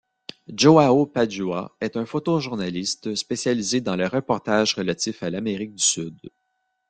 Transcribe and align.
Joao 0.51 1.05
Padua 1.05 1.75
est 1.79 1.95
un 1.95 2.07
photojournaliste 2.07 3.13
spécialisé 3.13 3.81
dans 3.81 3.95
les 3.95 4.07
reportages 4.07 4.73
relatifs 4.73 5.21
à 5.21 5.29
l'Amérique 5.29 5.75
du 5.75 5.83
Sud. 5.83 6.17